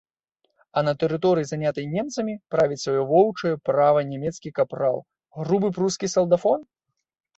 [0.79, 4.97] А на тэрыторыі, занятай немцамі, правіць сваё воўчае права нямецкі капрал,
[5.41, 6.59] грубы прускі салдафон?